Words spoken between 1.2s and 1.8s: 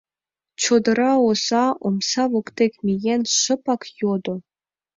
оза,